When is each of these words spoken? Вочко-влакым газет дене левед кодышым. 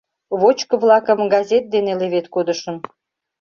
Вочко-влакым 0.39 1.19
газет 1.33 1.65
дене 1.73 1.93
левед 1.99 2.25
кодышым. 2.33 2.77